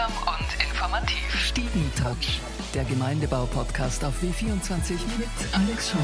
Unterhaltsam 0.00 0.12
und 0.26 0.64
informativ. 0.64 1.34
Stiegentouch, 1.34 2.40
der 2.74 2.84
Gemeindebau-Podcast 2.84 4.04
auf 4.04 4.14
W24 4.22 4.92
mit 5.18 5.28
Alex 5.52 5.90
Scheuer. 5.90 6.00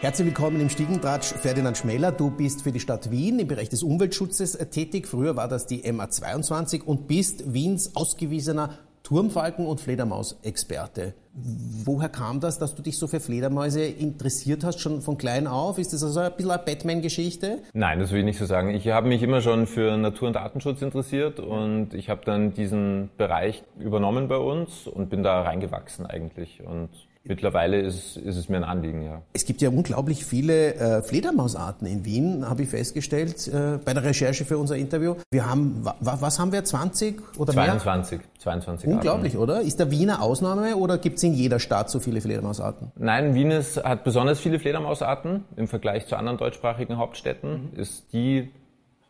Herzlich 0.00 0.26
willkommen 0.26 0.60
im 0.60 0.70
Stiegentratsch, 0.70 1.32
Ferdinand 1.34 1.78
Schmeller. 1.78 2.12
Du 2.12 2.30
bist 2.30 2.62
für 2.62 2.70
die 2.70 2.80
Stadt 2.80 3.10
Wien 3.10 3.40
im 3.40 3.48
Bereich 3.48 3.68
des 3.68 3.82
Umweltschutzes 3.82 4.52
tätig. 4.70 5.08
Früher 5.08 5.36
war 5.36 5.48
das 5.48 5.66
die 5.66 5.82
MA22 5.82 6.82
und 6.82 7.08
bist 7.08 7.52
Wiens 7.52 7.96
ausgewiesener 7.96 8.78
Turmfalken- 9.04 9.66
und 9.66 9.82
Fledermausexperte. 9.82 11.12
Woher 11.34 12.08
kam 12.08 12.40
das, 12.40 12.58
dass 12.58 12.74
du 12.74 12.80
dich 12.80 12.96
so 12.96 13.06
für 13.06 13.20
Fledermäuse 13.20 13.84
interessiert 13.84 14.64
hast, 14.64 14.80
schon 14.80 15.02
von 15.02 15.18
klein 15.18 15.46
auf? 15.46 15.78
Ist 15.78 15.92
das 15.92 16.02
also 16.02 16.20
ein 16.20 16.32
bisschen 16.34 16.52
eine 16.52 16.62
Batman-Geschichte? 16.62 17.58
Nein, 17.74 17.98
das 17.98 18.12
will 18.12 18.20
ich 18.20 18.24
nicht 18.24 18.38
so 18.38 18.46
sagen. 18.46 18.70
Ich 18.70 18.88
habe 18.88 19.08
mich 19.08 19.22
immer 19.22 19.42
schon 19.42 19.66
für 19.66 19.96
Natur- 19.98 20.28
und 20.28 20.36
Datenschutz 20.36 20.80
interessiert 20.80 21.38
und 21.38 21.92
ich 21.92 22.08
habe 22.08 22.22
dann 22.24 22.54
diesen 22.54 23.10
Bereich 23.18 23.62
übernommen 23.78 24.26
bei 24.26 24.38
uns 24.38 24.86
und 24.86 25.10
bin 25.10 25.22
da 25.22 25.42
reingewachsen 25.42 26.06
eigentlich. 26.06 26.62
Und 26.64 26.88
Mittlerweile 27.26 27.80
ist, 27.80 28.18
ist 28.18 28.36
es 28.36 28.50
mir 28.50 28.58
ein 28.58 28.64
Anliegen, 28.64 29.02
ja. 29.02 29.22
Es 29.32 29.46
gibt 29.46 29.62
ja 29.62 29.70
unglaublich 29.70 30.26
viele 30.26 30.74
äh, 30.74 31.02
Fledermausarten 31.02 31.86
in 31.86 32.04
Wien, 32.04 32.46
habe 32.48 32.62
ich 32.64 32.68
festgestellt, 32.68 33.48
äh, 33.48 33.78
bei 33.82 33.94
der 33.94 34.04
Recherche 34.04 34.44
für 34.44 34.58
unser 34.58 34.76
Interview. 34.76 35.14
Wir 35.30 35.48
haben, 35.48 35.80
wa, 35.82 35.96
was 36.00 36.38
haben 36.38 36.52
wir, 36.52 36.62
20 36.62 37.38
oder 37.38 37.54
22, 37.54 38.18
mehr? 38.18 38.28
22 38.38 38.88
Unglaublich, 38.90 39.32
Arten. 39.32 39.42
oder? 39.42 39.62
Ist 39.62 39.80
der 39.80 39.90
Wiener 39.90 40.20
Ausnahme 40.20 40.76
oder 40.76 40.98
gibt 40.98 41.16
es 41.16 41.22
in 41.22 41.32
jeder 41.32 41.58
Stadt 41.60 41.88
so 41.88 41.98
viele 41.98 42.20
Fledermausarten? 42.20 42.92
Nein, 42.96 43.34
Wien 43.34 43.50
ist, 43.50 43.82
hat 43.82 44.04
besonders 44.04 44.38
viele 44.38 44.58
Fledermausarten. 44.58 45.44
Im 45.56 45.66
Vergleich 45.66 46.06
zu 46.06 46.16
anderen 46.16 46.36
deutschsprachigen 46.36 46.98
Hauptstädten 46.98 47.70
mhm. 47.72 47.80
ist 47.80 48.12
die 48.12 48.50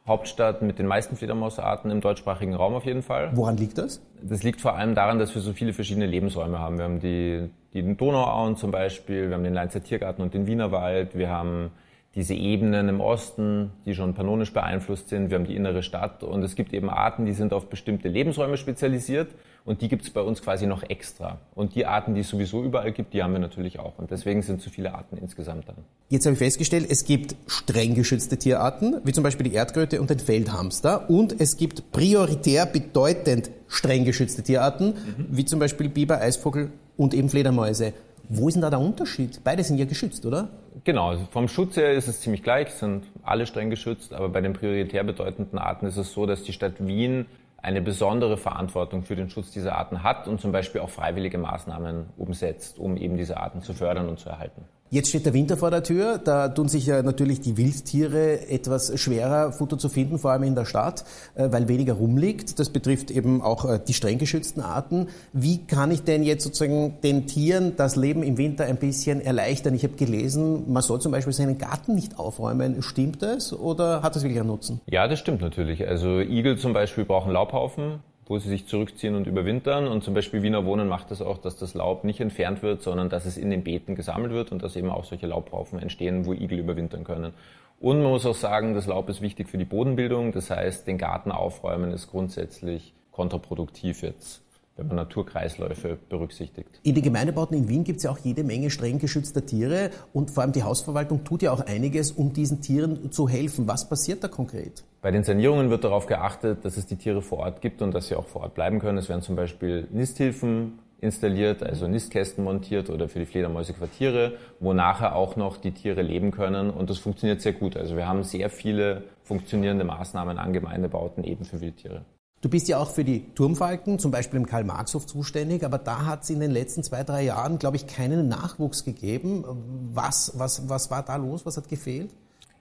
Hauptstadt 0.07 0.61
mit 0.61 0.79
den 0.79 0.87
meisten 0.87 1.17
Fledermausarten 1.17 1.91
im 1.91 2.03
deutschsprachigen 2.03 2.55
Raum 2.55 2.75
auf 2.75 2.85
jeden 2.85 3.03
Fall. 3.03 3.31
Woran 3.35 3.57
liegt 3.57 3.79
das? 3.79 4.03
Das 4.23 4.43
liegt 4.43 4.61
vor 4.61 4.77
allem 4.77 4.95
daran, 4.95 5.19
dass 5.19 5.35
wir 5.35 5.41
so 5.41 5.55
viele 5.55 5.73
verschiedene 5.73 6.05
Lebensräume 6.05 6.59
haben. 6.59 6.77
Wir 6.77 6.85
haben 6.85 7.01
die, 7.01 7.49
die 7.73 7.97
Donauauen 7.97 8.57
zum 8.57 8.71
Beispiel, 8.71 9.29
wir 9.29 9.37
haben 9.37 9.45
den 9.45 9.55
Leinzer 9.55 9.83
Tiergarten 9.83 10.21
und 10.21 10.35
den 10.35 10.47
Wienerwald, 10.47 11.17
wir 11.17 11.31
haben 11.31 11.71
diese 12.15 12.35
Ebenen 12.35 12.89
im 12.89 13.01
Osten, 13.01 13.73
die 13.87 13.95
schon 13.95 14.15
pannonisch 14.15 14.53
beeinflusst 14.53 15.09
sind, 15.09 15.31
wir 15.31 15.39
haben 15.39 15.47
die 15.47 15.57
innere 15.57 15.83
Stadt 15.83 16.23
und 16.23 16.43
es 16.43 16.55
gibt 16.55 16.73
eben 16.73 16.89
Arten, 16.89 17.27
die 17.27 17.33
sind 17.33 17.53
auf 17.53 17.67
bestimmte 17.67 18.09
Lebensräume 18.09 18.57
spezialisiert 18.57 19.29
und 19.65 19.81
die 19.81 19.89
gibt 19.89 20.03
es 20.03 20.11
bei 20.11 20.21
uns 20.21 20.43
quasi 20.43 20.67
noch 20.67 20.83
extra. 20.83 21.39
Und 21.55 21.75
die 21.75 21.87
Arten, 21.87 22.15
die 22.15 22.21
es 22.21 22.29
sowieso 22.29 22.63
überall 22.63 22.93
gibt, 22.93 23.15
die 23.15 23.23
haben 23.23 23.33
wir 23.33 23.41
natürlich 23.41 23.79
auch. 23.79 23.99
Und 23.99 24.11
deswegen 24.11 24.43
sind 24.43 24.61
zu 24.61 24.69
viele 24.69 24.95
Arten 24.95 25.17
insgesamt 25.17 25.67
dann. 25.69 25.77
Jetzt 26.11 26.27
habe 26.27 26.35
ich 26.35 26.39
festgestellt, 26.39 26.87
es 26.91 27.05
gibt 27.05 27.35
streng 27.47 27.95
geschützte 27.95 28.37
Tierarten, 28.37 29.01
wie 29.05 29.13
zum 29.13 29.25
Beispiel 29.25 29.49
die 29.49 29.55
Erdkröte 29.55 30.01
und 30.03 30.11
den 30.11 30.19
Feldhamster. 30.19 31.09
Und 31.09 31.41
es 31.41 31.57
gibt 31.57 31.93
prioritär 31.93 32.67
bedeutend 32.67 33.51
streng 33.67 34.05
geschützte 34.05 34.43
Tierarten, 34.43 34.89
mhm. 34.89 35.27
wie 35.31 35.47
zum 35.47 35.59
Beispiel 35.61 35.89
Biber, 35.89 36.21
Eisvogel 36.21 36.71
und 36.99 37.15
eben 37.15 37.31
Fledermäuse. 37.31 37.95
Wo 38.29 38.49
ist 38.49 38.55
denn 38.55 38.63
da 38.63 38.71
der 38.71 38.81
Unterschied? 38.81 39.41
Beide 39.45 39.65
sind 39.65 39.79
ja 39.79 39.85
geschützt, 39.85 40.25
oder? 40.27 40.49
Genau, 40.83 41.11
also 41.11 41.25
vom 41.31 41.47
Schutz 41.47 41.77
her 41.77 41.93
ist 41.93 42.09
es 42.09 42.21
ziemlich 42.21 42.43
gleich, 42.43 42.71
sind 42.71 43.05
alle 43.23 43.47
streng 43.47 43.71
geschützt, 43.71 44.13
aber 44.13 44.29
bei 44.29 44.41
den 44.41 44.55
prioritär 44.55 45.05
bedeutenden 45.05 45.59
Arten 45.59 45.87
ist 45.87 45.97
es 45.97 46.13
so, 46.13 46.27
dass 46.27 46.43
die 46.43 46.53
Stadt 46.53 46.85
Wien 46.85 47.27
eine 47.59 47.81
besondere 47.81 48.37
Verantwortung 48.37 49.05
für 49.05 49.17
den 49.17 49.31
Schutz 49.31 49.53
dieser 49.53 49.77
Arten 49.77 50.03
hat 50.03 50.27
und 50.27 50.41
zum 50.41 50.53
Beispiel 50.53 50.81
auch 50.81 50.91
freiwillige 50.91 51.39
Maßnahmen 51.39 52.07
umsetzt, 52.17 52.79
um 52.79 52.97
eben 52.97 53.17
diese 53.17 53.37
Arten 53.37 53.63
zu 53.63 53.73
fördern 53.73 54.09
und 54.09 54.19
zu 54.19 54.29
erhalten. 54.29 54.65
Jetzt 54.91 55.09
steht 55.09 55.27
der 55.27 55.35
Winter 55.35 55.57
vor 55.57 55.71
der 55.71 55.83
Tür. 55.83 56.19
Da 56.19 56.49
tun 56.49 56.69
sich 56.69 56.87
ja 56.87 57.03
natürlich 57.03 57.41
die 57.41 57.57
Wildtiere 57.57 58.49
etwas 58.49 58.93
schwerer, 59.01 59.51
Futter 59.51 59.77
zu 59.77 59.89
finden, 59.89 60.19
vor 60.19 60.31
allem 60.31 60.45
in 60.45 60.55
der 60.55 60.67
Stadt, 60.67 61.05
äh, 61.35 61.49
weil 61.51 61.67
weniger 61.69 61.95
rumliegt. 61.95 62.59
Das 62.59 62.71
betrifft 62.71 63.11
eben 63.11 63.43
auch 63.43 63.65
äh, 63.65 63.81
die 63.85 63.95
streng 63.95 64.19
geschützten 64.19 64.61
Arten. 64.61 65.09
Wie 65.33 65.65
kann 65.67 65.91
ich 65.91 66.05
denn 66.05 66.23
jetzt 66.23 66.45
sozusagen 66.45 66.99
den 67.03 67.27
Tieren 67.27 67.77
das 67.77 67.97
Leben 67.97 68.23
im 68.23 68.37
Winter 68.37 68.67
ein 68.67 68.77
bisschen 68.77 69.21
erleichtern? 69.21 69.75
Ich 69.75 69.83
habe 69.83 69.95
gelesen, 69.95 70.73
man 70.73 70.83
soll 70.83 71.01
zum 71.01 71.11
Beispiel 71.13 71.33
seinen 71.33 71.59
Garten 71.59 71.95
nicht 71.95 72.19
aufräumen. 72.19 72.81
Stimmt 72.83 73.23
das 73.23 73.53
oder 73.53 74.03
hat 74.03 74.15
das 74.15 74.23
wirklich 74.23 74.39
einen 74.39 74.49
Nutzen? 74.49 74.81
Ja, 74.87 75.09
das 75.09 75.19
stimmt 75.19 75.41
natürlich. 75.41 75.89
Also 75.89 76.21
Igel 76.21 76.57
zum 76.59 76.73
Beispiel 76.73 77.05
brauchen 77.05 77.33
Laubhaufen 77.33 78.01
wo 78.27 78.39
sie 78.39 78.49
sich 78.49 78.67
zurückziehen 78.67 79.15
und 79.15 79.27
überwintern. 79.27 79.87
Und 79.87 80.05
zum 80.05 80.15
Beispiel 80.15 80.43
Wiener 80.43 80.65
Wohnen 80.65 80.89
macht 80.89 81.11
das 81.11 81.23
auch, 81.23 81.39
dass 81.39 81.57
das 81.57 81.75
Laub 81.75 82.05
nicht 82.05 82.21
entfernt 82.21 82.63
wird, 82.63 82.83
sondern 82.83 83.09
dass 83.09 83.27
es 83.27 83.37
in 83.37 83.51
den 83.51 83.65
Beeten 83.65 83.95
gesammelt 83.95 84.33
wird 84.33 84.53
und 84.53 84.63
dass 84.63 84.77
eben 84.77 84.91
auch 84.91 85.05
solche 85.05 85.27
Laubraufen 85.27 85.79
entstehen, 85.79 86.27
wo 86.27 86.33
Igel 86.33 86.59
überwintern 86.59 87.05
können. 87.05 87.35
Und 87.81 88.03
man 88.03 88.13
muss 88.13 88.25
auch 88.25 88.35
sagen, 88.35 88.75
das 88.75 88.87
Laub 88.87 89.09
ist 89.09 89.21
wichtig 89.21 89.49
für 89.49 89.59
die 89.59 89.65
Bodenbildung. 89.65 90.33
Das 90.33 90.51
heißt, 90.51 90.87
den 90.87 90.99
Garten 90.99 91.33
aufräumen 91.33 91.93
ist 91.93 92.11
grundsätzlich 92.11 92.95
kontraproduktiv 93.11 94.03
jetzt 94.03 94.44
wenn 94.77 94.89
man 94.89 94.97
Naturkreisläufe 94.97 95.99
berücksichtigt. 96.09 96.81
In 96.83 96.95
den 96.95 97.05
Gemeindebauten 97.05 97.57
in 97.57 97.69
Wien 97.69 97.85
gibt 97.85 97.99
es 97.99 98.05
ja 98.05 98.11
auch 98.11 98.19
jede 98.19 98.43
Menge 98.43 98.71
streng 98.71 98.99
geschützter 98.99 99.47
Tiere 99.47 99.91
und 100.13 100.31
vor 100.31 100.43
allem 100.43 100.53
die 100.53 100.63
Hausverwaltung 100.63 101.25
tut 101.25 101.43
ja 101.43 101.53
auch 101.53 101.61
einiges, 101.61 102.11
um 102.13 102.33
diesen 102.33 102.61
Tieren 102.61 103.13
zu 103.13 103.29
helfen. 103.29 103.69
Was 103.69 103.89
passiert 103.89 104.25
da 104.25 104.29
konkret? 104.29 104.85
Bei 105.01 105.11
den 105.11 105.23
Sanierungen 105.23 105.71
wird 105.71 105.85
darauf 105.85 106.07
geachtet, 106.07 106.65
dass 106.65 106.77
es 106.77 106.87
die 106.87 106.97
Tiere 106.97 107.23
vor 107.23 107.39
Ort 107.39 107.61
gibt 107.61 107.83
und 107.83 107.95
dass 107.95 108.09
sie 108.09 108.17
auch 108.17 108.27
vor 108.27 108.43
Ort 108.43 108.55
bleiben 108.55 108.81
können. 108.81 108.99
Es 108.99 109.09
werden 109.09 109.23
zum 109.23 109.37
Beispiel 109.37 109.87
Nisthilfen 109.93 110.79
installiert, 111.01 111.63
also 111.63 111.87
Nistkästen 111.87 112.43
montiert 112.43 112.89
oder 112.89 113.09
für 113.09 113.19
die 113.19 113.27
Fledermäuse 113.27 113.75
Quartiere, 113.75 114.39
wo 114.59 114.73
nachher 114.73 115.15
auch 115.15 115.37
noch 115.37 115.59
die 115.59 115.73
Tiere 115.73 116.03
leben 116.03 116.31
können 116.31 116.71
und 116.71 116.89
das 116.89 116.99
funktioniert 116.99 117.43
sehr 117.43 117.53
gut. 117.53 117.77
Also 117.77 117.97
wir 117.97 118.09
haben 118.09 118.25
sehr 118.25 118.49
viele 118.49 119.05
funktionierende 119.23 119.85
Maßnahmen 119.85 120.39
an 120.39 120.53
Gemeindebauten 120.53 121.23
eben 121.23 121.45
für 121.45 121.61
Wildtiere. 121.61 122.05
Du 122.45 122.51
bist 122.51 122.69
ja 122.69 122.77
auch 122.77 122.91
für 122.91 123.05
die 123.05 123.33
Turmfalken, 123.35 123.99
zum 123.99 124.11
Beispiel 124.11 124.39
im 124.39 124.45
Karl-Marx-Hof 124.45 125.07
zuständig, 125.07 125.65
aber 125.65 125.79
da 125.79 126.05
hat 126.05 126.25
es 126.25 126.29
in 126.29 126.41
den 126.41 126.51
letzten 126.51 126.83
zwei, 126.83 127.03
drei 127.03 127.23
Jahren, 127.23 127.59
glaube 127.59 127.77
ich, 127.77 127.87
keinen 127.87 128.29
Nachwuchs 128.29 128.85
gegeben. 128.85 129.47
Was, 129.95 130.33
was, 130.35 130.69
was 130.69 130.91
war 130.91 131.03
da 131.03 131.17
los? 131.17 131.47
Was 131.47 131.57
hat 131.57 131.71
gefehlt? 131.71 132.11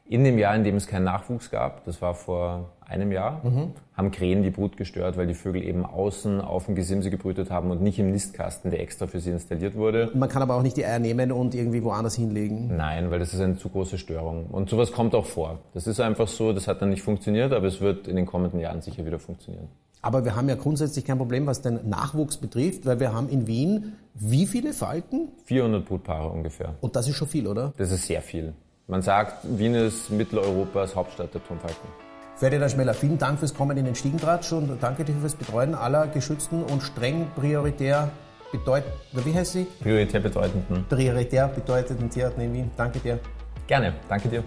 In 0.06 0.24
dem 0.24 0.38
Jahr, 0.38 0.56
in 0.56 0.64
dem 0.64 0.75
es 0.75 0.88
keinen 0.88 1.06
Nachwuchs 1.06 1.50
gab, 1.50 1.86
das 1.86 2.02
war 2.02 2.14
vor 2.14 2.69
einem 2.86 3.12
Jahr, 3.12 3.41
mhm. 3.44 3.72
haben 3.96 4.12
Krähen 4.12 4.44
die 4.44 4.50
Brut 4.50 4.75
gestört, 4.75 5.18
weil 5.18 5.28
die 5.28 5.34
Vögel 5.34 5.64
eben 5.64 5.86
außen 5.86 6.41
auf 6.41 6.66
dem 6.66 6.75
Gesimse 6.75 7.09
gebrütet 7.09 7.50
haben 7.50 7.72
und 7.72 7.81
nicht 7.81 8.00
im 8.00 8.12
Nistkasten, 8.12 8.69
der 8.69 8.81
extra 8.81 9.08
für 9.08 9.19
sie 9.19 9.31
installiert 9.31 9.75
wurde. 9.75 10.12
Man 10.13 10.30
kann 10.30 10.42
aber 10.42 10.56
auch 10.56 10.62
nicht 10.62 10.78
die 10.78 10.86
Eier 10.86 11.00
nehmen 11.00 11.31
und 11.31 11.56
irgendwie 11.56 11.84
woanders 11.84 12.16
hinlegen. 12.16 12.75
Nein, 12.75 13.12
weil 13.12 13.19
das 13.19 13.34
ist 13.34 13.40
eine 13.40 13.58
zu 13.58 13.69
große 13.69 13.97
Störung. 13.97 14.47
Und 14.47 14.69
sowas 14.69 14.92
kommt 14.92 15.16
auch 15.16 15.25
vor. 15.25 15.59
Das 15.74 15.88
ist 15.88 16.00
einfach 16.00 16.28
so, 16.28 16.52
das 16.52 16.68
hat 16.68 16.81
dann 16.81 16.90
nicht 16.90 17.02
funktioniert, 17.02 17.53
aber 17.53 17.68
es 17.68 17.80
wird 17.80 18.08
in 18.08 18.16
den 18.18 18.25
kommenden 18.25 18.59
Jahren 18.59 18.81
sicher 18.81 19.06
wieder 19.06 19.19
funktionieren. 19.19 19.69
Aber 20.02 20.25
wir 20.25 20.36
haben 20.36 20.50
ja 20.50 20.56
grundsätzlich 20.56 21.06
kein 21.06 21.18
Problem, 21.18 21.47
was 21.47 21.62
den 21.62 21.80
Nachwuchs 21.88 22.36
betrifft, 22.36 22.86
weil 22.86 23.00
wir 23.00 23.13
haben 23.13 23.30
in 23.30 23.47
Wien 23.47 23.94
wie 24.16 24.46
viele 24.46 24.74
Falken? 24.74 25.30
400 25.46 25.86
Brutpaare 25.86 26.30
ungefähr. 26.30 26.75
Und 26.81 26.96
das 26.97 27.08
ist 27.08 27.16
schon 27.16 27.30
viel, 27.30 27.47
oder? 27.47 27.74
Das 27.78 27.90
ist 27.90 28.06
sehr 28.06 28.22
viel. 28.22 28.53
Man 28.88 29.02
sagt, 29.02 29.38
Wien 29.44 29.76
ist 29.76 30.10
Mitteleuropas 30.10 30.96
Hauptstadt 30.96 31.34
der 31.34 31.44
Turmfalken. 31.44 31.88
Ferdinand 32.36 32.72
Schmeller, 32.72 32.94
vielen 32.94 33.18
Dank 33.18 33.40
fürs 33.40 33.54
Kommen 33.54 33.78
in 33.78 33.86
den 33.86 33.96
Stiegentratsch 33.96 34.52
und 34.52 34.82
danke 34.82 35.06
dir 35.06 35.16
fürs 35.16 35.36
Betreuen 35.36 35.76
aller 35.76 36.08
geschützten 36.08 36.64
und 36.64 36.82
streng 36.82 37.28
prioritär 37.36 38.10
bedeutenden, 38.52 39.26
wie 39.26 39.34
heißt 39.34 39.54
sie? 39.54 39.68
Prioritär 39.82 40.20
bedeutenden. 40.20 40.86
Prioritär 40.90 41.48
bedeutenden 41.48 42.10
Tierarten 42.10 42.42
in 42.42 42.54
Wien. 42.54 42.72
Danke 42.76 43.00
dir. 43.00 43.20
Gerne, 43.68 43.94
danke 44.10 44.28
dir. 44.28 44.44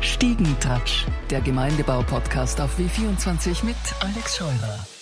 Stiegentratsch, 0.00 1.06
der 1.30 1.40
Gemeindebau-Podcast 1.40 2.60
auf 2.60 2.78
W24 2.78 3.64
mit 3.64 3.76
Alex 4.00 4.36
Scheurer. 4.36 4.93